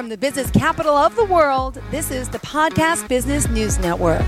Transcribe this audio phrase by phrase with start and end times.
[0.00, 4.24] from the business capital of the world, this is the Podcast Business News Network.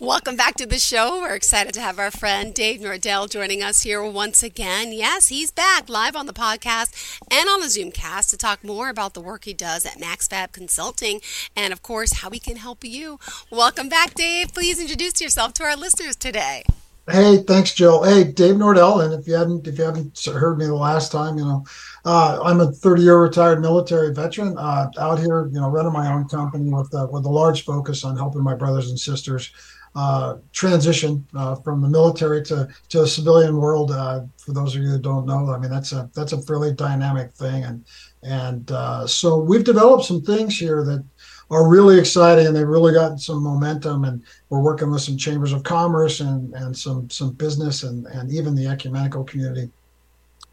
[0.00, 1.20] Welcome back to the show.
[1.20, 4.92] We're excited to have our friend Dave Nordel joining us here once again.
[4.92, 9.14] Yes, he's back live on the podcast and on the Zoomcast to talk more about
[9.14, 11.20] the work he does at MaxFab Consulting
[11.54, 13.20] and, of course, how he can help you.
[13.48, 14.52] Welcome back, Dave.
[14.54, 16.64] Please introduce yourself to our listeners today.
[17.08, 18.02] Hey, thanks, Jill.
[18.02, 21.38] Hey, Dave Nordel, and if you hadn't if you haven't heard me the last time,
[21.38, 21.64] you know,
[22.04, 26.12] uh, I'm a 30 year retired military veteran uh, out here, you know, running my
[26.12, 29.52] own company with uh, with a large focus on helping my brothers and sisters
[29.94, 33.92] uh, transition uh, from the military to to the civilian world.
[33.92, 36.72] Uh, for those of you that don't know, I mean that's a that's a fairly
[36.72, 37.86] dynamic thing, and
[38.24, 41.04] and so we've developed some things here that
[41.50, 44.04] are really exciting, and they've really gotten some momentum.
[44.04, 48.30] And we're working with some chambers of commerce and and some some business and and
[48.30, 49.70] even the ecumenical community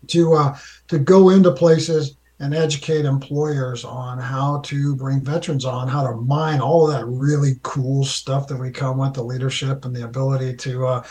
[0.08, 5.88] to uh, to go into places and educate employers on how to bring veterans on,
[5.88, 9.86] how to mine all of that really cool stuff that we come with, the leadership
[9.86, 11.04] and the ability to uh,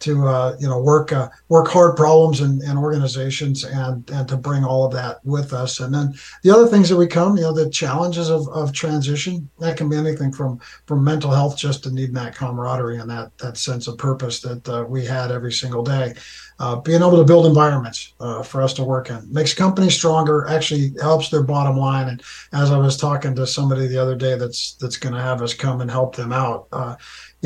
[0.00, 4.36] to uh, you know work uh, work hard problems in, in organizations and and to
[4.36, 5.80] bring all of that with us.
[5.80, 9.48] And then the other things that we come you know the challenges of, of transition
[9.58, 13.36] that can be anything from from mental health just to needing that camaraderie and that
[13.38, 16.14] that sense of purpose that uh, we had every single day
[16.58, 20.46] uh, being able to build environments uh, for us to work in makes companies stronger
[20.48, 24.36] actually helps their bottom line and as i was talking to somebody the other day
[24.36, 26.96] that's that's going to have us come and help them out uh,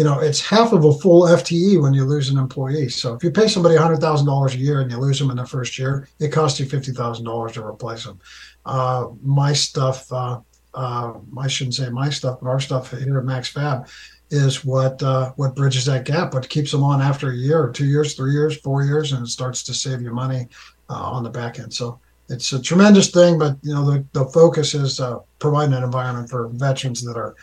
[0.01, 2.89] you know, it's half of a full FTE when you lose an employee.
[2.89, 5.79] So if you pay somebody $100,000 a year and you lose them in the first
[5.79, 8.19] year, it costs you $50,000 to replace them.
[8.65, 10.41] Uh, my stuff, uh,
[10.73, 13.91] uh, I shouldn't say my stuff, but our stuff here at MaxFab
[14.31, 17.71] is what uh, what bridges that gap, what keeps them on after a year or
[17.71, 20.49] two years, three years, four years, and it starts to save you money
[20.89, 21.73] uh, on the back end.
[21.73, 25.83] So it's a tremendous thing, but you know the, the focus is uh, providing an
[25.83, 27.35] environment for veterans that are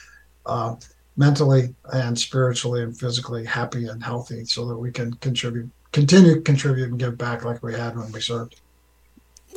[1.18, 6.42] mentally and spiritually and physically happy and healthy so that we can contribute continue to
[6.42, 8.62] contribute and give back like we had when we served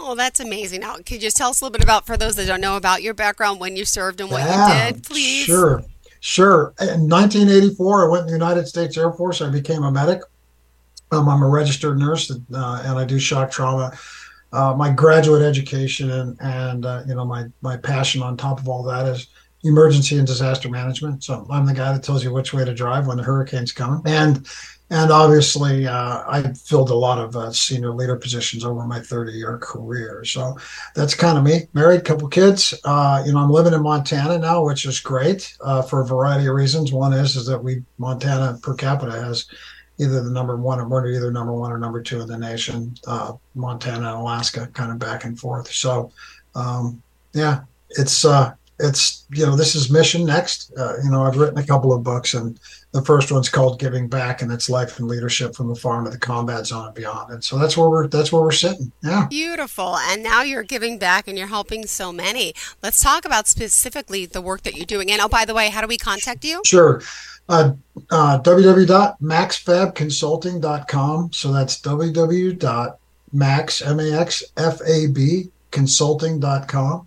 [0.02, 0.80] Oh, that's amazing.
[0.80, 2.78] Now, could you just tell us a little bit about, for those that don't know,
[2.78, 5.44] about your background, when you served and what yeah, you did, please?
[5.44, 5.84] Sure,
[6.20, 6.74] sure.
[6.80, 9.42] In 1984, I went in the United States Air Force.
[9.42, 10.22] I became a medic.
[11.12, 13.98] Um, I'm a registered nurse, uh, and I do shock trauma.
[14.52, 18.68] Uh, my graduate education and, and uh, you know my my passion on top of
[18.68, 19.28] all that is
[19.62, 21.24] emergency and disaster management.
[21.24, 24.02] So I'm the guy that tells you which way to drive when the hurricane's coming.
[24.06, 24.46] And
[24.92, 29.32] and obviously, uh, I filled a lot of uh, senior leader positions over my 30
[29.32, 30.24] year career.
[30.24, 30.56] So
[30.96, 31.68] that's kind of me.
[31.74, 32.74] Married, couple kids.
[32.84, 36.46] Uh, you know, I'm living in Montana now, which is great uh, for a variety
[36.46, 36.92] of reasons.
[36.92, 39.46] One is is that we Montana per capita has
[39.98, 42.92] either the number one or we're either number one or number two in the nation.
[43.06, 45.70] Uh, Montana and Alaska, kind of back and forth.
[45.70, 46.10] So
[46.56, 47.00] um,
[47.32, 47.60] yeah,
[47.90, 50.72] it's uh, it's you know this is mission next.
[50.76, 52.58] Uh, you know i've written a couple of books and
[52.92, 56.10] the first one's called giving back and it's life and leadership from the farm to
[56.10, 57.32] the combat zone and beyond.
[57.32, 58.90] And so that's where we're that's where we're sitting.
[59.02, 59.28] Yeah.
[59.28, 59.96] Beautiful.
[59.96, 62.52] And now you're giving back and you're helping so many.
[62.82, 65.08] Let's talk about specifically the work that you're doing.
[65.10, 66.62] And oh by the way how do we contact you?
[66.64, 67.00] Sure.
[67.48, 67.74] Uh,
[68.10, 77.06] uh, www.maxfabconsulting.com so that's www.max m-a-x-f-a-b consulting.com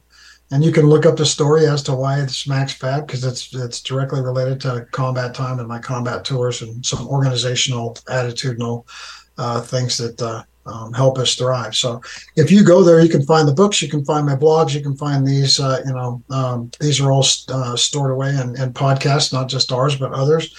[0.53, 3.53] and you can look up the story as to why it's Max Fab because it's
[3.56, 8.86] it's directly related to combat time and my combat tours and some organizational attitudinal
[9.40, 11.75] uh, things that uh, um, help us thrive.
[11.75, 12.02] So
[12.36, 14.81] if you go there, you can find the books, you can find my blogs, you
[14.81, 15.59] can find these.
[15.59, 19.72] Uh, you know, um, these are all uh, stored away in, in podcasts, not just
[19.72, 20.56] ours but others.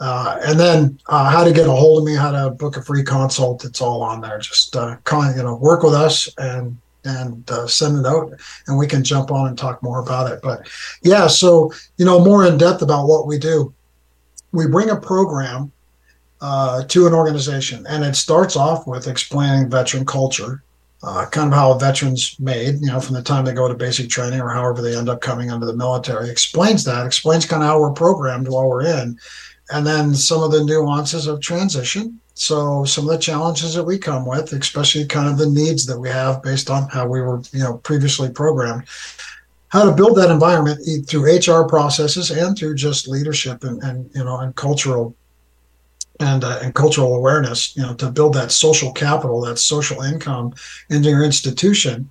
[0.00, 2.82] Uh, and then uh, how to get a hold of me, how to book a
[2.82, 3.64] free consult.
[3.66, 4.38] It's all on there.
[4.38, 8.32] Just uh, kind you know, work with us and and uh, send it out
[8.66, 10.40] and we can jump on and talk more about it.
[10.42, 10.68] But
[11.02, 13.72] yeah so you know more in depth about what we do.
[14.52, 15.72] We bring a program
[16.40, 20.62] uh, to an organization and it starts off with explaining veteran culture
[21.06, 24.08] uh, kind of how veteran's made you know from the time they go to basic
[24.08, 26.30] training or however they end up coming under the military.
[26.30, 29.18] Explains that explains kind of how we're programmed while we're in
[29.70, 32.20] and then some of the nuances of transition.
[32.34, 35.98] So some of the challenges that we come with, especially kind of the needs that
[35.98, 38.84] we have based on how we were, you know, previously programmed,
[39.68, 44.24] how to build that environment through HR processes and through just leadership and, and you
[44.24, 45.14] know and cultural
[46.20, 50.54] and uh, and cultural awareness, you know, to build that social capital, that social income
[50.90, 52.10] into your institution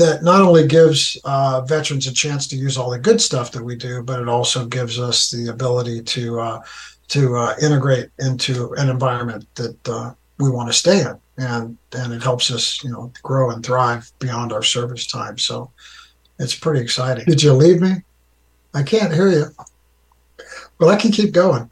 [0.00, 3.62] that not only gives uh, veterans a chance to use all the good stuff that
[3.62, 6.62] we do, but it also gives us the ability to uh,
[7.08, 12.14] to uh, integrate into an environment that uh, we want to stay in, and and
[12.14, 15.36] it helps us, you know, grow and thrive beyond our service time.
[15.36, 15.70] So
[16.38, 17.26] it's pretty exciting.
[17.26, 18.02] Did you leave me?
[18.72, 19.46] I can't hear you,
[20.78, 21.68] but I can keep going.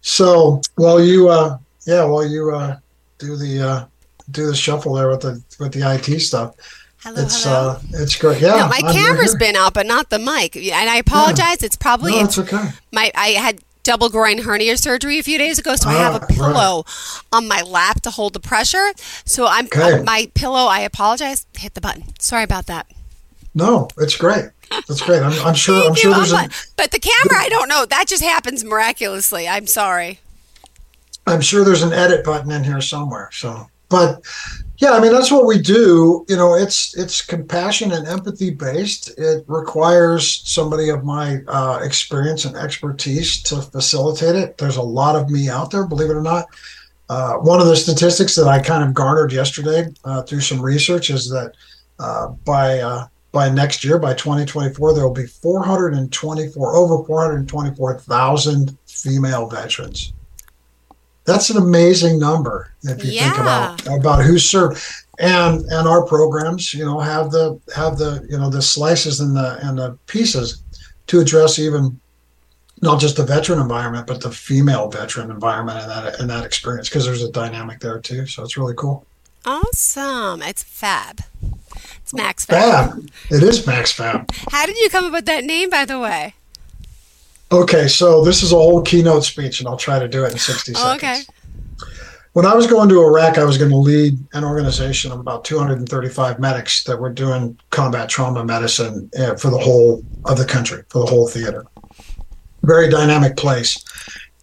[0.00, 2.78] So while you, uh, yeah, while you uh,
[3.18, 3.86] do the uh,
[4.32, 6.56] do the shuffle there with the with the IT stuff.
[7.02, 7.68] Hello, it's hello.
[7.70, 8.42] uh, it's great.
[8.42, 10.54] Yeah, no, my I'm camera's been out, but not the mic.
[10.56, 11.62] And I apologize.
[11.62, 12.68] It's probably No, it's it's okay.
[12.92, 16.24] my I had double groin hernia surgery a few days ago, so I have Ah,
[16.24, 16.84] a pillow
[17.32, 18.92] on my lap to hold the pressure.
[19.24, 20.02] So I'm Okay.
[20.02, 20.66] my pillow.
[20.66, 21.46] I apologize.
[21.56, 22.04] Hit the button.
[22.18, 22.86] Sorry about that.
[23.54, 24.44] No, it's great.
[24.70, 25.22] It's great.
[25.22, 25.88] I'm, I'm sure.
[25.88, 27.86] I'm sure there's a, but the camera, I don't know.
[27.86, 29.48] That just happens miraculously.
[29.48, 30.20] I'm sorry.
[31.26, 33.30] I'm sure there's an edit button in here somewhere.
[33.32, 34.22] So, but
[34.80, 36.24] yeah, I mean that's what we do.
[36.26, 39.10] You know, it's it's compassion and empathy based.
[39.18, 44.56] It requires somebody of my uh, experience and expertise to facilitate it.
[44.56, 46.46] There's a lot of me out there, believe it or not.
[47.10, 51.10] Uh, one of the statistics that I kind of garnered yesterday uh, through some research
[51.10, 51.52] is that
[51.98, 59.46] uh, by uh, by next year, by 2024, there will be 424 over 424,000 female
[59.46, 60.14] veterans.
[61.24, 64.82] That's an amazing number if you think about about who's served.
[65.18, 69.36] And and our programs, you know, have the have the you know the slices and
[69.36, 70.62] the and the pieces
[71.08, 72.00] to address even
[72.82, 76.88] not just the veteran environment, but the female veteran environment and that and that experience
[76.88, 78.26] because there's a dynamic there too.
[78.26, 79.04] So it's really cool.
[79.44, 80.42] Awesome.
[80.42, 81.20] It's fab.
[81.96, 82.92] It's Max Fab.
[82.92, 83.10] Fab.
[83.30, 84.30] It is Max Fab.
[84.50, 86.34] How did you come up with that name, by the way?
[87.52, 90.38] Okay, so this is a whole keynote speech, and I'll try to do it in
[90.38, 91.02] 60 Oh, seconds.
[91.02, 91.86] okay.
[92.32, 95.44] When I was going to Iraq, I was going to lead an organization of about
[95.44, 100.84] 235 medics that were doing combat trauma medicine uh, for the whole of the country,
[100.90, 101.66] for the whole theater.
[102.62, 103.82] Very dynamic place.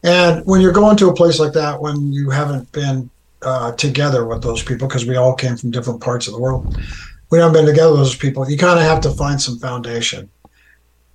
[0.04, 3.10] And when you're going to a place like that, when you haven't been
[3.42, 6.78] uh, together with those people, because we all came from different parts of the world,
[7.30, 10.30] we haven't been together with those people, you kind of have to find some foundation.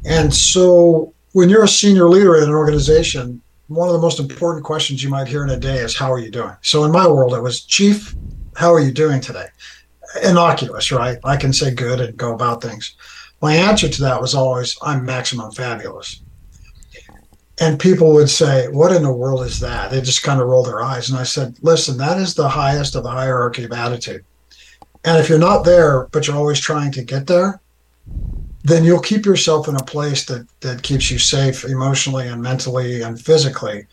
[0.06, 4.64] And so when you're a senior leader in an organization, one of the most important
[4.64, 6.54] questions you might hear in a day is, How are you doing?
[6.62, 8.14] So in my world, it was, Chief,
[8.54, 9.46] how are you doing today?
[10.22, 11.18] Innocuous, right?
[11.24, 12.94] I can say good and go about things.
[13.40, 16.20] My answer to that was always, I'm maximum fabulous.
[17.60, 19.90] And people would say, What in the world is that?
[19.90, 21.08] They just kind of roll their eyes.
[21.08, 24.24] And I said, Listen, that is the highest of the hierarchy of attitude.
[25.04, 27.60] And if you're not there, but you're always trying to get there,
[28.64, 33.02] then you'll keep yourself in a place that that keeps you safe emotionally and mentally
[33.02, 33.86] and physically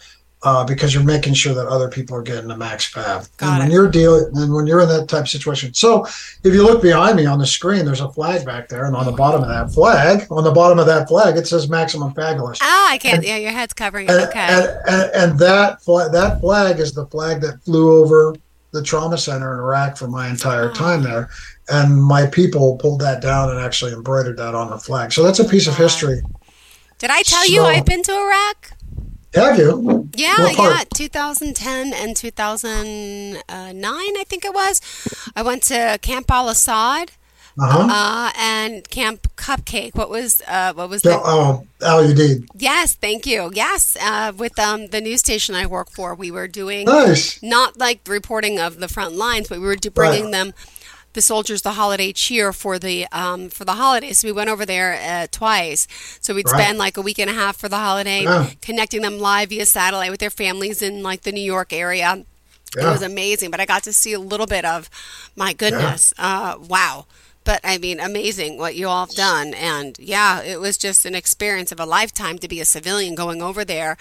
[0.44, 3.25] uh, because you're making sure that other people are getting the max fab.
[3.38, 3.74] Got and when it.
[3.74, 5.74] you're dealing and when you're in that type of situation.
[5.74, 8.95] So if you look behind me on the screen, there's a flag back there, and
[8.95, 12.13] on the bottom of that flag, on the bottom of that flag, it says maximum
[12.13, 12.60] fabulous.
[12.62, 13.24] Ah, I can't.
[13.24, 14.12] Yeah, your head's covering it.
[14.12, 14.39] And, Okay.
[14.39, 18.36] and, and, and that flag, that flag is the flag that flew over
[18.71, 20.74] the trauma center in Iraq for my entire Oh.
[20.74, 21.30] time there.
[21.69, 25.12] And my people pulled that down and actually embroidered that on the flag.
[25.13, 26.21] So that's a piece of history.
[26.98, 28.71] Did I tell you I've been to Iraq?
[29.36, 30.10] Have you?
[30.16, 34.81] Yeah, yeah, 2010 and 2009, I think it was.
[35.36, 37.12] I went to Camp Al Asad
[37.62, 37.88] Uh-huh.
[37.92, 39.96] uh, and Camp Cupcake.
[39.96, 41.12] What was uh, what was the?
[41.14, 42.48] oh, Al Udeid.
[42.56, 43.52] Yes, thank you.
[43.54, 47.42] Yes, uh, with um, the news station I work for, we were doing Nice.
[47.44, 50.10] not like the reporting of the front lines, but we were do- Right.
[50.10, 50.54] bringing them
[51.13, 54.20] the soldiers the holiday cheer for the um, for the holidays.
[54.20, 55.88] So we went over there uh, twice.
[56.22, 56.62] So we'd Right.
[56.62, 58.51] spend like a week and a half for the holiday, Yeah.
[58.62, 62.24] connecting them live via satellite with their families in like the New York area.
[62.78, 64.92] It was amazing, but I got to see a little bit of,
[65.36, 67.08] my goodness, uh, wow.
[67.50, 69.56] But I mean, amazing what you all have done.
[69.56, 73.41] And yeah, it was just an experience of a lifetime to be a civilian going
[73.41, 73.98] over there.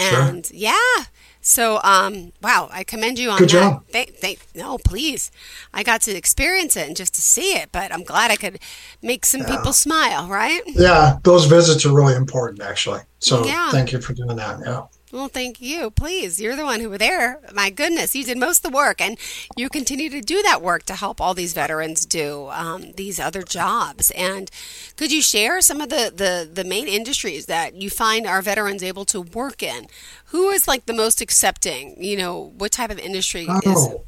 [0.00, 0.22] Sure.
[0.22, 1.06] And yeah,
[1.40, 3.72] so um, wow, I commend you on Good that.
[3.72, 3.84] job.
[3.92, 5.32] They, they, no, please.
[5.74, 8.60] I got to experience it and just to see it, but I'm glad I could
[9.02, 10.62] make some people smile, right?
[10.68, 13.00] Yeah, those visits are really important, actually.
[13.18, 13.72] So Yeah.
[13.72, 14.60] thank you for doing that.
[14.64, 14.82] Yeah.
[15.12, 15.90] Well, thank you.
[15.90, 17.38] Please, you're the one who were there.
[17.52, 19.18] My goodness, you did most of the work, and
[19.58, 23.42] you continue to do that work to help all these veterans do um, these other
[23.42, 24.10] jobs.
[24.12, 24.50] And
[24.96, 28.82] could you share some of the, the the main industries that you find our veterans
[28.82, 29.86] able to work in?
[30.26, 32.02] Who is like the most accepting?
[32.02, 33.48] You know, what type of industry is?
[33.66, 34.04] Oh,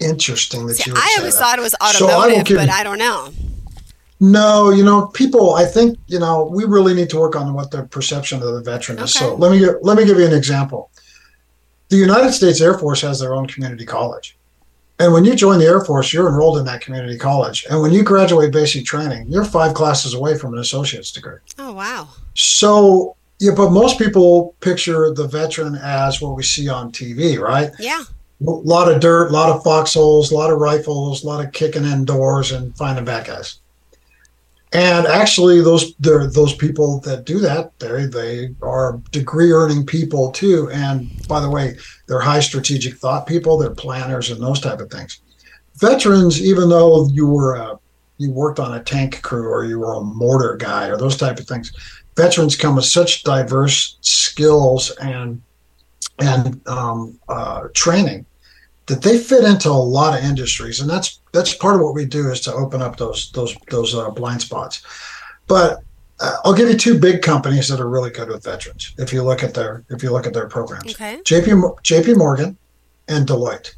[0.00, 1.40] interesting that See, you I always that.
[1.40, 3.30] thought it was So I automotive, but I don't know.
[4.20, 5.54] No, you know, people.
[5.54, 8.62] I think you know we really need to work on what the perception of the
[8.62, 9.12] veteran is.
[9.12, 10.90] So let me give, let me give you an example.
[11.88, 14.36] The United States Air Force has their own community college,
[14.98, 17.66] and when you join the Air Force, you're enrolled in that community college.
[17.68, 21.38] And when you graduate basic training, you're five classes away from an associate's degree.
[21.58, 22.08] Oh wow.
[22.34, 27.72] So yeah, but most people picture the veteran as what we see on TV, right?
[27.78, 28.04] Yeah.
[28.40, 31.52] A lot of dirt, a lot of foxholes, a lot of rifles, a lot of
[31.52, 33.60] kicking in doors and finding bad guys.
[34.74, 40.68] And actually, those those people that do that, they they are degree earning people too.
[40.70, 41.76] And by the way,
[42.08, 43.56] they're high strategic thought people.
[43.56, 45.20] They're planners and those type of things.
[45.76, 47.78] Veterans, even though you were a,
[48.18, 51.38] you worked on a tank crew or you were a mortar guy or those type
[51.38, 51.72] of things,
[52.16, 55.40] veterans come with such diverse skills and
[56.18, 58.26] and um, uh, training
[58.86, 62.06] that they fit into a lot of industries, and that's that's part of what we
[62.06, 64.82] do is to open up those those those uh, blind spots.
[65.48, 65.80] But
[66.20, 68.94] uh, I'll give you two big companies that are really good with veterans.
[68.98, 71.18] If you look at their if you look at their programs, okay.
[71.24, 72.56] JP JP Morgan
[73.08, 73.74] and Deloitte.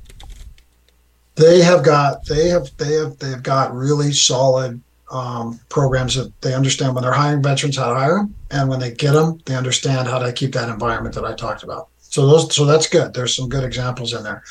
[1.34, 6.52] They have got they have they have they've got really solid um, programs that they
[6.52, 9.54] understand when they're hiring veterans how to hire them, and when they get them, they
[9.54, 11.88] understand how to keep that environment that I talked about.
[12.00, 13.14] So those so that's good.
[13.14, 14.44] There's some good examples in there.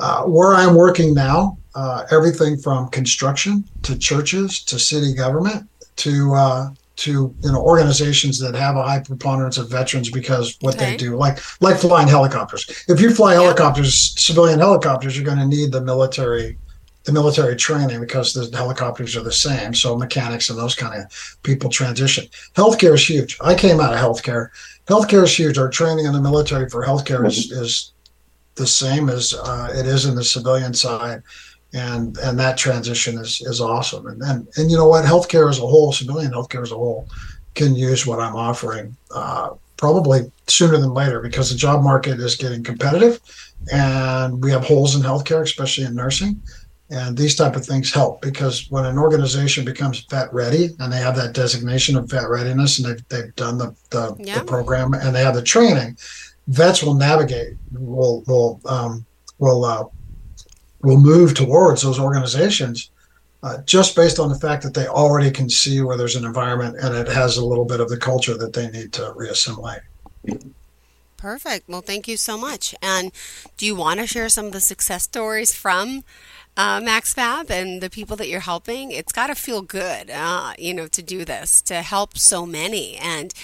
[0.00, 6.34] Uh, where I'm working now, uh, everything from construction to churches to city government to
[6.34, 10.90] uh, to you know organizations that have a high preponderance of veterans because what okay.
[10.90, 12.84] they do, like like flying helicopters.
[12.88, 16.56] If you fly helicopters, civilian helicopters, you're going to need the military
[17.04, 19.74] the military training because the helicopters are the same.
[19.74, 22.26] So mechanics and those kind of people transition.
[22.54, 23.36] Healthcare is huge.
[23.42, 24.48] I came out of healthcare.
[24.86, 25.58] Healthcare is huge.
[25.58, 27.92] Our training in the military for healthcare is, is
[28.54, 31.22] the same as uh, it is in the civilian side,
[31.74, 34.06] and and that transition is is awesome.
[34.06, 37.08] And and and you know what, healthcare as a whole, civilian healthcare as a whole,
[37.54, 42.36] can use what I'm offering uh, probably sooner than later because the job market is
[42.36, 43.20] getting competitive,
[43.72, 46.40] and we have holes in healthcare, especially in nursing.
[46.90, 50.98] And these type of things help because when an organization becomes vet ready and they
[50.98, 54.38] have that designation of vet readiness and they've, they've done the, the, yeah.
[54.38, 55.96] the program and they have the training,
[56.46, 59.04] vets will navigate, will will um,
[59.38, 59.84] will uh,
[60.84, 62.90] will move towards those organizations
[63.44, 66.76] uh, just based on the fact that they already can see where there's an environment
[66.80, 69.80] and it has a little bit of the culture that they need to reassimilate.
[71.18, 71.68] Perfect.
[71.68, 72.74] Well, thank you so much.
[72.80, 73.12] And
[73.58, 76.04] do you want to share some of the success stories from
[76.56, 78.90] uh, MaxFab and the people that you're helping?
[78.90, 82.96] It's got to feel good, uh, you know, to do this, to help so many.
[82.96, 83.34] And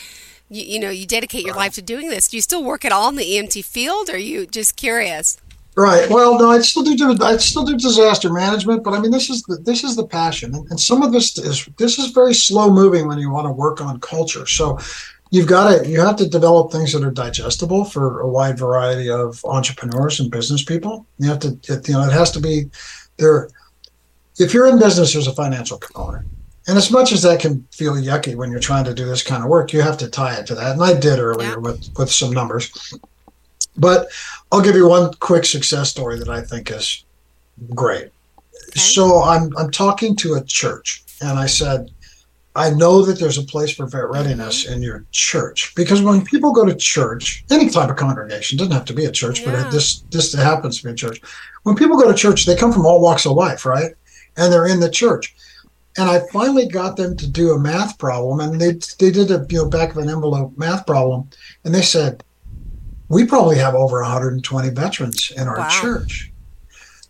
[0.48, 2.90] you, you know you dedicate your life to doing this do you still work at
[2.90, 5.38] all in the emt field or are you just curious
[5.80, 9.30] right well no i still do i still do disaster management but i mean this
[9.30, 12.34] is the this is the passion and, and some of this is this is very
[12.34, 14.78] slow moving when you want to work on culture so
[15.30, 19.10] you've got to you have to develop things that are digestible for a wide variety
[19.10, 22.70] of entrepreneurs and business people you have to it, you know it has to be
[23.16, 23.48] there
[24.38, 26.26] if you're in business there's a financial component
[26.68, 29.42] and as much as that can feel yucky when you're trying to do this kind
[29.42, 30.72] of work, you have to tie it to that.
[30.72, 31.56] And I did earlier yeah.
[31.56, 32.94] with, with some numbers.
[33.80, 34.08] But
[34.52, 37.04] I'll give you one quick success story that I think is
[37.74, 38.10] great.
[38.68, 38.78] Okay.
[38.78, 41.90] So I'm I'm talking to a church and I said,
[42.54, 44.74] I know that there's a place for vet readiness mm-hmm.
[44.74, 48.84] in your church because when people go to church, any type of congregation doesn't have
[48.86, 49.62] to be a church, yeah.
[49.62, 51.20] but this this happens to be a church.
[51.62, 53.94] When people go to church, they come from all walks of life, right?
[54.36, 55.34] And they're in the church
[55.96, 59.46] and I finally got them to do a math problem, and they they did a
[59.48, 61.28] you know back of an envelope math problem,
[61.64, 62.22] and they said,
[63.10, 65.68] we probably have over 120 veterans in our wow.
[65.68, 66.32] church.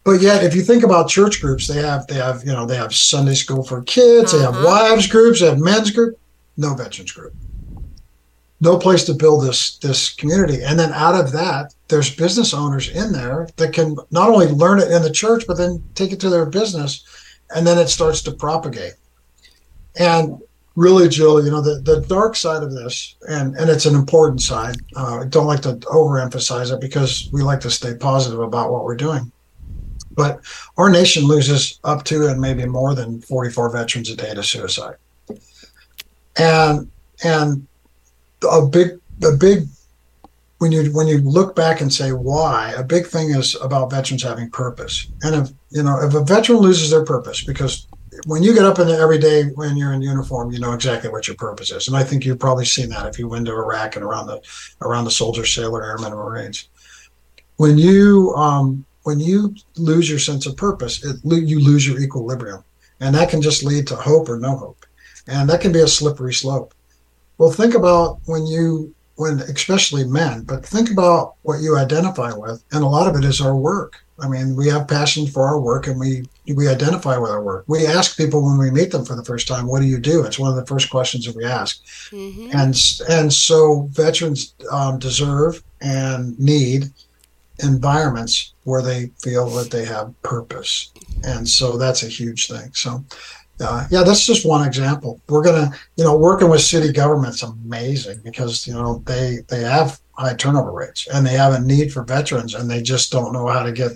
[0.03, 2.77] But yet, if you think about church groups, they have they have you know they
[2.77, 4.39] have Sunday school for kids, uh-huh.
[4.39, 4.95] they have uh-huh.
[4.95, 6.19] wives groups, they have men's group,
[6.57, 7.35] no veterans group,
[8.63, 10.63] no place to build this this community.
[10.65, 14.81] And then out of that, there's business owners in there that can not only learn
[14.81, 17.05] it in the church, but then take it to their business
[17.55, 18.95] and then it starts to propagate.
[19.99, 20.41] And
[20.77, 24.43] really, Jill, you know, the, the dark side of this, and, and it's an important
[24.43, 24.77] side.
[24.97, 28.85] Uh, I don't like to overemphasize it because we like to stay positive about what
[28.85, 29.31] we're doing.
[30.13, 30.41] But
[30.77, 34.97] our nation loses up to and maybe more than 44 veterans a day to suicide.
[36.37, 36.91] And
[37.23, 37.67] and
[38.51, 39.67] a big a big
[40.59, 44.23] when you when you look back and say why, a big thing is about veterans
[44.23, 45.07] having purpose.
[45.23, 47.87] And if you know if a veteran loses their purpose, because
[48.27, 51.11] when you get up in the, every day when you're in uniform, you know exactly
[51.11, 51.89] what your purpose is.
[51.89, 54.41] And I think you've probably seen that if you went to Iraq and around the
[54.81, 56.69] around the soldier, sailor, airmen, and marines.
[57.57, 62.65] When you um, when you lose your sense of purpose, it, you lose your equilibrium,
[63.01, 64.87] and that can just lead to hope or no hope,
[65.27, 66.75] and that can be a slippery slope.
[67.39, 72.65] Well, think about when you when especially men but think about what you identify with
[72.73, 75.61] and a lot of it is our work i mean we have passion for our
[75.61, 76.25] work and we
[76.55, 79.47] we identify with our work we ask people when we meet them for the first
[79.47, 82.51] time what do you do it's one of the first questions that we ask mm-hmm.
[82.57, 82.77] and
[83.09, 86.91] and so veterans um, deserve and need
[87.63, 90.93] environments where they feel that they have purpose.
[91.25, 92.71] And so that's a huge thing.
[92.73, 93.05] So,
[93.61, 95.21] uh, yeah, that's just one example.
[95.29, 100.01] We're gonna, you know, working with city government's amazing because you know they they have
[100.13, 103.47] high turnover rates and they have a need for veterans and they just don't know
[103.47, 103.93] how to get,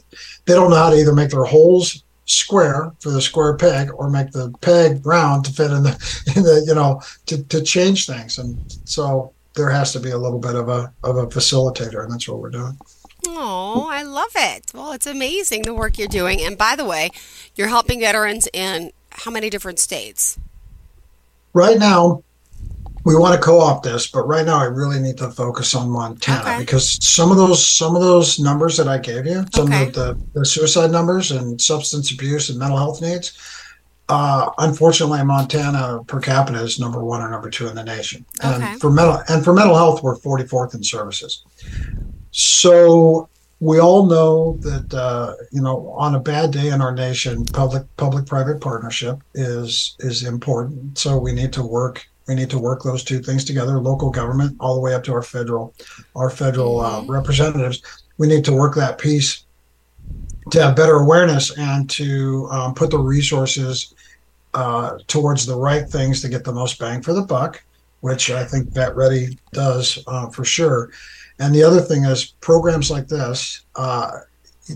[0.46, 4.08] they don't know how to either make their holes square for the square peg or
[4.10, 8.06] make the peg round to fit in the, in the you know, to to change
[8.06, 8.38] things.
[8.38, 12.12] And so there has to be a little bit of a of a facilitator, and
[12.12, 12.78] that's what we're doing.
[13.26, 14.70] Oh, I love it.
[14.74, 16.42] Well, it's amazing the work you're doing.
[16.42, 17.10] And by the way,
[17.54, 20.38] you're helping veterans in how many different states?
[21.52, 22.22] Right now,
[23.04, 26.40] we want to co-opt this, but right now I really need to focus on Montana
[26.40, 26.58] okay.
[26.58, 29.88] because some of those some of those numbers that I gave you, some okay.
[29.88, 33.38] of the, the suicide numbers and substance abuse and mental health needs,
[34.08, 38.62] uh, unfortunately, Montana per capita is number one or number two in the nation, and
[38.62, 38.74] okay.
[38.76, 41.44] for mental and for mental health, we're 44th in services.
[42.30, 43.28] So
[43.60, 47.84] we all know that uh, you know on a bad day in our nation, public
[47.98, 50.96] public private partnership is is important.
[50.96, 53.78] So we need to work we need to work those two things together.
[53.78, 55.74] Local government, all the way up to our federal
[56.16, 57.10] our federal uh, mm-hmm.
[57.10, 57.82] representatives.
[58.18, 59.44] We need to work that piece
[60.50, 63.94] to have better awareness and to um, put the resources
[64.52, 67.62] uh, towards the right things to get the most bang for the buck,
[68.00, 70.90] which I think Vet Ready does uh, for sure.
[71.40, 74.10] And the other thing is programs like this uh,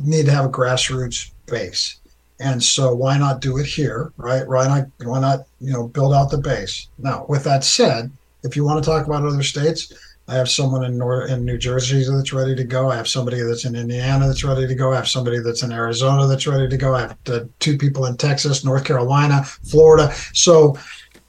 [0.02, 2.00] need to have a grassroots base.
[2.40, 4.46] And so why not do it here, right?
[4.46, 6.88] Why not, why not, you know, build out the base?
[6.98, 8.10] Now, with that said,
[8.44, 9.92] if you want to talk about other states,
[10.28, 12.90] I have someone in North in New Jersey that's ready to go.
[12.90, 14.92] I have somebody that's in Indiana that's ready to go.
[14.92, 16.94] I have somebody that's in Arizona that's ready to go.
[16.94, 20.12] I have uh, two people in Texas, North Carolina, Florida.
[20.34, 20.76] So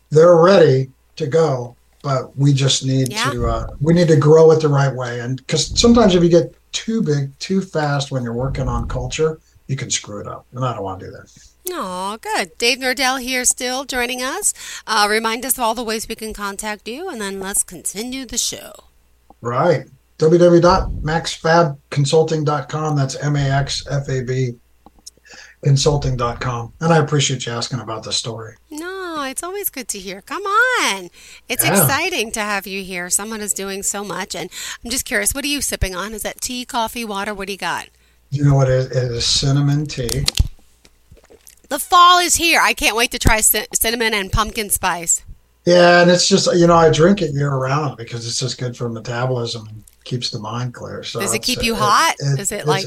[0.09, 3.31] they're ready to go, but we just need yeah.
[3.31, 5.21] to uh, we need to grow it the right way.
[5.21, 9.39] And because sometimes if you get too big too fast when you're working on culture,
[9.69, 11.31] you can screw it up, and I don't want to do that.
[11.71, 12.57] Oh, good.
[12.57, 14.51] Dave Nordel here still joining us.
[14.87, 18.25] Uh, remind us of all the ways we can contact you, and then let's continue
[18.25, 18.73] the show.
[19.41, 19.85] Right.
[20.17, 22.95] www.maxfabconsulting.com.
[22.95, 24.55] That's M A X F A B
[25.63, 26.73] consulting.com.
[26.79, 28.55] And I appreciate you asking about the story.
[28.71, 30.21] No, it's always good to hear.
[30.21, 31.09] Come on.
[31.49, 31.71] It's yeah.
[31.71, 33.09] exciting to have you here.
[33.09, 34.35] Someone is doing so much.
[34.35, 34.49] And
[34.83, 36.13] I'm just curious, what are you sipping on?
[36.13, 37.33] Is that tea, coffee, water?
[37.33, 37.89] What do you got?
[38.31, 38.69] You know what?
[38.69, 40.25] It is cinnamon tea.
[41.69, 42.59] The fall is here.
[42.61, 45.23] I can't wait to try cinnamon and pumpkin spice.
[45.65, 48.75] Yeah, and it's just you know I drink it year round because it's just good
[48.75, 51.03] for metabolism and keeps the mind clear.
[51.03, 52.15] So does it keep you hot?
[52.19, 52.85] It, is it like?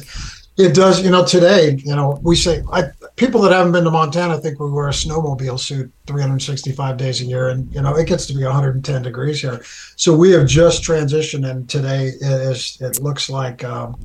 [0.58, 1.02] It does.
[1.02, 2.84] You know, today, you know, we say I,
[3.16, 7.24] people that haven't been to Montana think we wear a snowmobile suit 365 days a
[7.24, 9.62] year, and you know it gets to be 110 degrees here.
[9.96, 12.78] So we have just transitioned, and today it is.
[12.80, 13.98] It looks like um,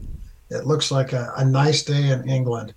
[0.50, 2.74] it looks like a, a nice day in England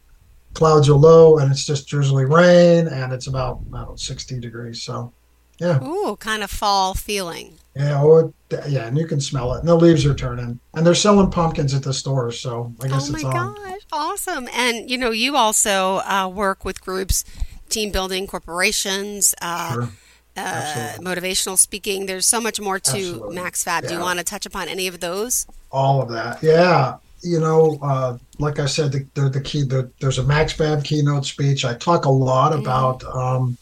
[0.55, 4.83] clouds are low and it's just drizzly rain and it's about, about 60 degrees.
[4.83, 5.13] So
[5.59, 5.83] yeah.
[5.85, 7.59] Ooh, kind of fall feeling.
[7.77, 8.33] Yeah, oh,
[8.67, 9.61] yeah, and you can smell it.
[9.61, 12.41] And the leaves are turning, and they're selling pumpkins at the stores.
[12.41, 13.37] So I guess oh it's on.
[13.37, 14.49] Oh my gosh, awesome!
[14.55, 17.25] And you know, you also uh, work with groups,
[17.69, 19.35] team building, corporations.
[19.43, 19.89] Uh, sure.
[20.37, 22.07] Uh, motivational speaking.
[22.07, 23.35] There's so much more to Absolutely.
[23.35, 23.85] Max Fab.
[23.85, 23.91] Yeah.
[23.91, 25.47] Do you want to touch upon any of those?
[25.71, 26.97] All of that, yeah.
[27.23, 29.63] You know, uh, like I said, the, the, the key.
[29.63, 31.65] The, there's a Max Fab keynote speech.
[31.65, 32.63] I talk a lot mm-hmm.
[32.63, 33.59] about um,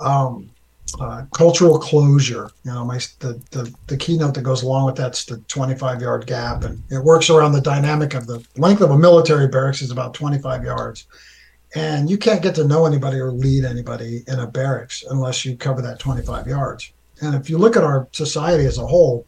[0.00, 0.50] um,
[1.00, 2.50] uh, cultural closure.
[2.64, 6.26] You know, my the, the the keynote that goes along with that's the 25 yard
[6.26, 9.90] gap, and it works around the dynamic of the length of a military barracks is
[9.90, 11.06] about 25 yards,
[11.74, 15.56] and you can't get to know anybody or lead anybody in a barracks unless you
[15.56, 16.92] cover that 25 yards.
[17.20, 19.26] And if you look at our society as a whole,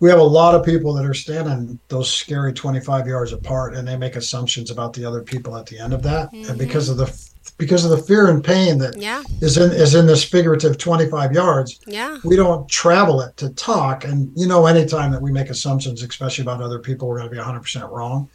[0.00, 3.86] we have a lot of people that are standing those scary 25 yards apart and
[3.86, 6.32] they make assumptions about the other people at the end of that.
[6.32, 6.50] Mm-hmm.
[6.50, 9.22] and because of the because of the fear and pain that yeah.
[9.42, 12.18] is in is in this figurative 25 yards yeah.
[12.24, 14.04] we don't travel it to talk.
[14.04, 17.36] And you know anytime that we make assumptions especially about other people we're going to
[17.36, 18.28] be 100% wrong.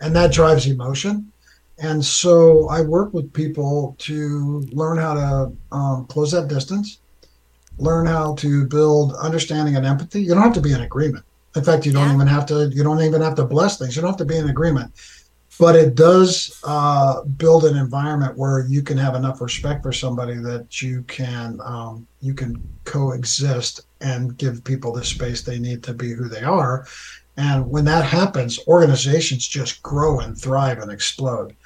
[0.00, 1.32] And that drives emotion.
[1.78, 7.00] And so i work with people to learn how to um, close that distance
[7.78, 11.24] learn how to build understanding and empathy you don't have to be in agreement.
[11.56, 12.14] In fact you don't yeah.
[12.14, 13.96] even have to you don't even have to bless things.
[13.96, 14.92] You don't have to be in agreement.
[15.58, 20.36] But it does uh, build an environment where you can have enough respect for somebody
[20.36, 25.94] that you can um, you can coexist and give people the space they need to
[25.94, 26.86] be who they are.
[27.36, 31.56] And when that happens organizations just grow and thrive and explode.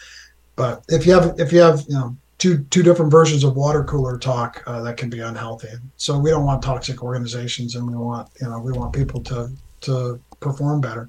[0.56, 3.84] But if you have if you have you know two two different versions of water
[3.84, 7.94] cooler talk uh, that can be unhealthy so we don't want toxic organizations and we
[7.94, 11.08] want you know we want people to to perform better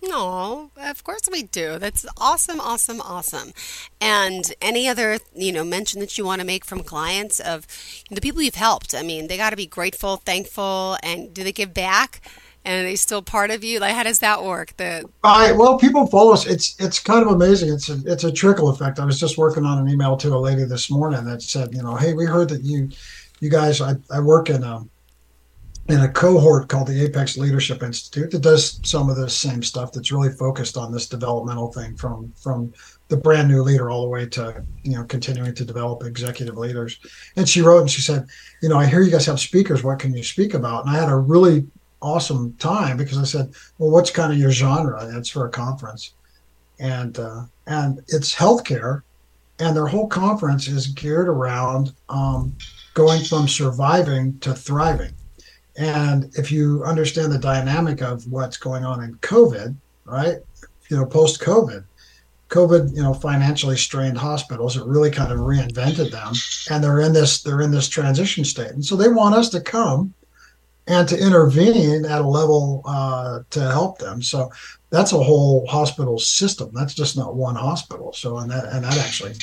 [0.00, 1.78] No, of course we do.
[1.78, 3.52] That's awesome, awesome, awesome.
[4.00, 7.66] And any other, you know, mention that you want to make from clients of
[8.08, 8.94] the people you've helped?
[8.94, 12.20] I mean, they got to be grateful, thankful, and do they give back?
[12.68, 13.80] And are they still part of you?
[13.80, 14.76] Like, how does that work?
[14.76, 16.46] The I well, people follow us.
[16.46, 17.72] It's it's kind of amazing.
[17.72, 19.00] It's a it's a trickle effect.
[19.00, 21.82] I was just working on an email to a lady this morning that said, you
[21.82, 22.90] know, hey, we heard that you
[23.40, 23.80] you guys.
[23.80, 24.84] I, I work in a
[25.88, 29.90] in a cohort called the Apex Leadership Institute that does some of the same stuff
[29.90, 32.74] that's really focused on this developmental thing from from
[33.08, 36.98] the brand new leader all the way to you know continuing to develop executive leaders.
[37.36, 38.26] And she wrote and she said,
[38.60, 39.82] you know, I hear you guys have speakers.
[39.82, 40.84] What can you speak about?
[40.84, 41.66] And I had a really
[42.00, 45.00] awesome time because I said, well, what's kind of your genre?
[45.04, 46.14] And it's for a conference,
[46.78, 49.02] and uh, and it's healthcare,
[49.58, 52.56] and their whole conference is geared around um,
[52.94, 55.12] going from surviving to thriving
[55.78, 60.38] and if you understand the dynamic of what's going on in COVID, right?
[60.88, 61.84] You know, post COVID,
[62.48, 66.32] COVID, you know, financially strained hospitals, it really kind of reinvented them.
[66.68, 68.72] And they're in this, they're in this transition state.
[68.72, 70.12] And so they want us to come
[70.88, 74.22] and to intervene at a level uh, to help them.
[74.22, 74.50] So
[74.90, 76.70] that's a whole hospital system.
[76.72, 78.12] That's just not one hospital.
[78.12, 79.34] So and that and that actually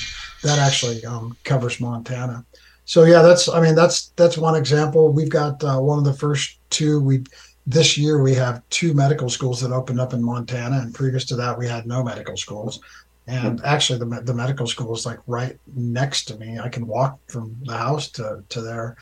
[0.43, 2.45] that actually um, covers Montana
[2.85, 5.11] so yeah, that's I mean that's that's one example.
[5.11, 7.23] We've got uh, one of the first two we
[7.65, 11.35] this year we have two medical schools that opened up in Montana, and previous to
[11.35, 12.79] that we had no medical schools.
[13.27, 16.59] And actually, the the medical school is like right next to me.
[16.59, 18.97] I can walk from the house to to there,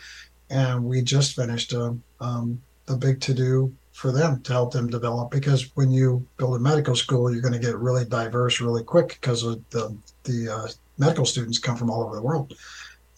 [0.49, 4.87] and we just finished a um, the big to do for them to help them
[4.89, 8.83] develop because when you build a medical school, you're going to get really diverse really
[8.83, 12.53] quick because of the the uh, medical students come from all over the world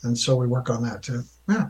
[0.05, 1.23] and so we work on that too.
[1.49, 1.67] Yeah.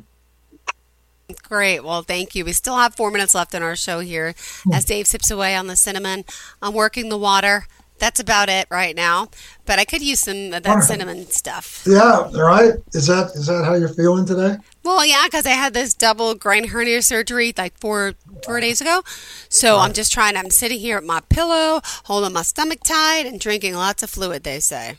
[1.43, 1.83] Great.
[1.83, 2.45] Well, thank you.
[2.45, 4.35] We still have four minutes left in our show here
[4.71, 4.87] as hmm.
[4.87, 6.23] Dave sips away on the cinnamon.
[6.61, 7.65] I'm working the water.
[7.97, 9.29] That's about it right now.
[9.65, 10.83] But I could use some of that right.
[10.83, 11.83] cinnamon stuff.
[11.87, 12.73] Yeah, right.
[12.93, 14.57] Is that is that how you're feeling today?
[14.83, 19.01] Well, yeah, because I had this double groin hernia surgery like four four days ago.
[19.49, 19.85] So right.
[19.85, 20.35] I'm just trying.
[20.35, 24.43] I'm sitting here at my pillow, holding my stomach tight, and drinking lots of fluid.
[24.43, 24.97] They say.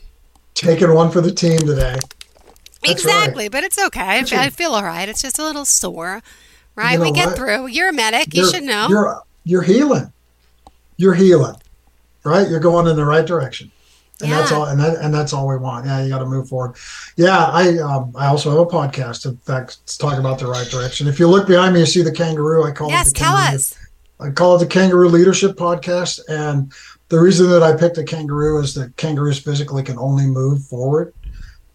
[0.53, 1.99] Taking one for the team today.
[2.83, 3.51] That's exactly, right.
[3.51, 4.23] but it's okay.
[4.31, 5.07] I feel all right.
[5.07, 6.21] It's just a little sore,
[6.75, 6.93] right?
[6.93, 7.37] You know we get what?
[7.37, 7.67] through.
[7.67, 8.33] You're a medic.
[8.33, 8.87] You're, you should know.
[8.89, 10.11] You're you're healing.
[10.97, 11.55] You're healing,
[12.23, 12.47] right?
[12.49, 13.71] You're going in the right direction,
[14.21, 14.37] and yeah.
[14.37, 14.65] that's all.
[14.65, 15.85] And that, and that's all we want.
[15.85, 16.75] Yeah, you got to move forward.
[17.15, 19.25] Yeah, I um, I also have a podcast.
[19.25, 21.07] In fact, it's talking about the right direction.
[21.07, 22.65] If you look behind me, you see the kangaroo.
[22.65, 23.55] I call yes, it the tell kangaroo.
[23.55, 23.77] us.
[24.19, 26.73] I call it the Kangaroo Leadership Podcast, and
[27.09, 31.13] the reason that I picked a kangaroo is that kangaroos physically can only move forward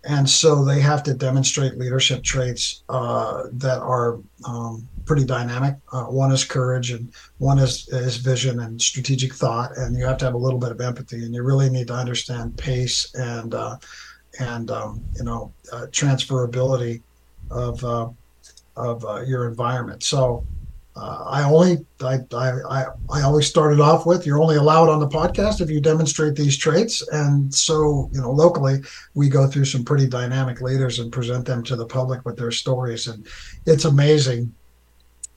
[0.05, 5.75] and so they have to demonstrate leadership traits uh, that are um, pretty dynamic.
[5.93, 10.17] Uh, one is courage, and one is is vision and strategic thought, and you have
[10.17, 13.53] to have a little bit of empathy, and you really need to understand pace and
[13.53, 13.77] uh,
[14.41, 17.03] and um, you know uh, transferability
[17.51, 18.09] of uh,
[18.75, 20.03] of uh, your environment.
[20.03, 20.47] So
[20.97, 25.09] uh, I only I, I I always started off with you're only allowed on the
[25.09, 28.81] podcast if you demonstrate these traits, and so you know locally
[29.13, 32.51] we go through some pretty dynamic leaders and present them to the public with their
[32.51, 33.27] stories, and
[33.67, 34.55] it's amazing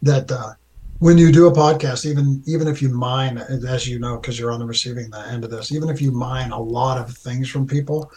[0.05, 0.53] that uh,
[0.99, 4.51] when you do a podcast, even even if you mine, as you know, because you're
[4.51, 7.49] on the receiving the end of this, even if you mine a lot of things
[7.49, 8.11] from people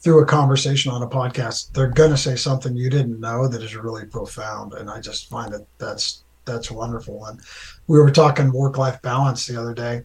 [0.00, 3.76] through a conversation on a podcast, they're to say something you didn't know that is
[3.76, 7.24] really profound, and I just find that that's that's wonderful.
[7.26, 7.40] And
[7.86, 10.02] we were talking work life balance the other day,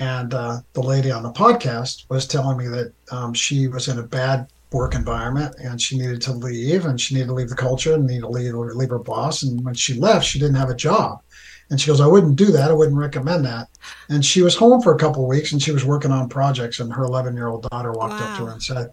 [0.00, 3.98] and uh, the lady on the podcast was telling me that um, she was in
[3.98, 7.56] a bad work environment and she needed to leave and she needed to leave the
[7.56, 9.42] culture and needed to leave, leave her boss.
[9.42, 11.22] And when she left, she didn't have a job.
[11.70, 12.70] And she goes, I wouldn't do that.
[12.70, 13.68] I wouldn't recommend that.
[14.08, 16.80] And she was home for a couple of weeks and she was working on projects.
[16.80, 18.30] And her 11 year old daughter walked wow.
[18.30, 18.90] up to her and said,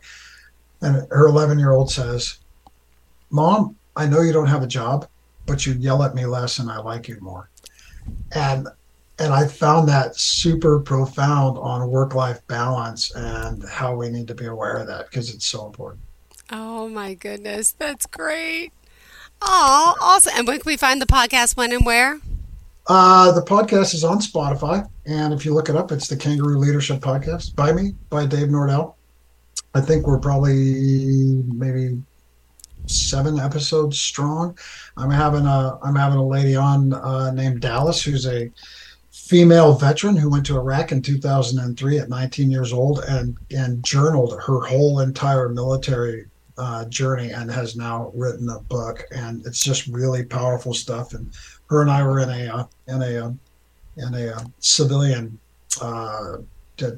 [0.82, 2.40] and her 11 year old says,
[3.32, 5.08] Mom, I know you don't have a job,
[5.46, 7.50] but you yell at me less and I like you more.
[8.32, 8.68] And
[9.20, 14.36] and I found that super profound on work life balance and how we need to
[14.36, 16.02] be aware of that because it's so important.
[16.52, 18.72] Oh my goodness, that's great.
[19.42, 20.34] Oh, awesome.
[20.36, 22.20] And when can we find the podcast when and where?
[22.88, 24.90] Uh, the podcast is on Spotify.
[25.06, 28.48] And if you look it up, it's the Kangaroo Leadership Podcast by me, by Dave
[28.48, 28.96] Nordel.
[29.76, 32.02] I think we're probably maybe
[32.88, 34.58] seven episodes strong.
[34.98, 38.52] I'm having a I'm having a lady on uh, named Dallas who's a
[39.20, 44.34] female veteran who went to Iraq in 2003 at 19 years old and and journaled
[44.42, 46.26] her whole entire military
[46.58, 51.14] uh, journey and has now written a book and it's just really powerful stuff.
[51.14, 51.32] And
[51.70, 53.32] her and I were in a uh, in a uh,
[53.98, 55.38] in a uh, civilian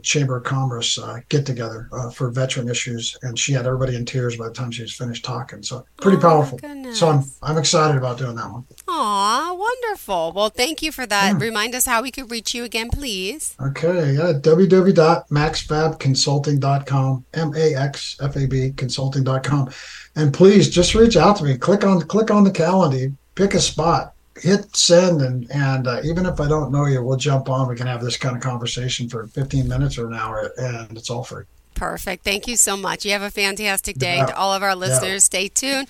[0.04, 4.06] Chamber of Commerce uh, get together uh, for veteran issues, and she had everybody in
[4.06, 5.62] tears by the time she was finished talking.
[5.63, 6.60] So pretty oh, powerful.
[6.94, 8.65] So I'm I'm excited about doing that one.
[8.88, 10.32] Aw, wonderful.
[10.34, 11.34] Well, thank you for that.
[11.34, 11.39] Yeah.
[11.39, 13.56] Remind us how we could reach you again, please.
[13.62, 19.70] Okay, yeah, www.maxfabconsulting.com, M A X F A B consulting.com,
[20.15, 21.58] and please just reach out to me.
[21.58, 26.26] Click on click on the calendar, pick a spot hit send and and uh, even
[26.26, 27.67] if I don't know you, we'll jump on.
[27.67, 31.10] We can have this kind of conversation for 15 minutes or an hour, and it's
[31.10, 31.44] all free.
[31.76, 32.24] Perfect.
[32.24, 33.06] Thank you so much.
[33.06, 34.17] You have a fantastic day.
[34.17, 34.28] Yeah.
[34.28, 35.17] To all of our listeners, yeah.
[35.20, 35.88] stay tuned.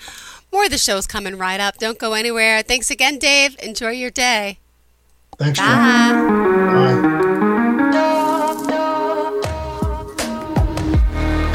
[0.52, 1.78] More of the show's coming right up.
[1.78, 2.62] Don't go anywhere.
[2.62, 3.58] Thanks again, Dave.
[3.62, 4.60] Enjoy your day.
[5.38, 5.60] Thanks.
[5.60, 5.68] Bye.
[5.68, 7.22] Bye.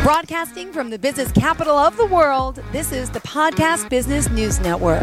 [0.03, 5.03] Broadcasting from the business capital of the world, this is the Podcast Business News Network.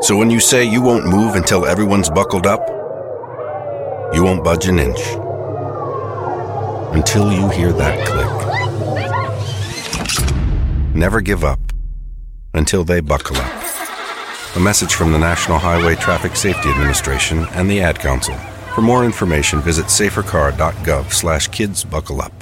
[0.00, 2.66] So when you say you won't move until everyone's buckled up,
[4.14, 5.00] you won't budge an inch
[6.94, 8.28] until you hear that click.
[10.94, 11.58] Never give up
[12.54, 13.64] until they buckle up.
[14.56, 18.34] A message from the National Highway Traffic Safety Administration and the Ad Council.
[18.74, 22.32] For more information, visit safercar.gov slash kids buckle up.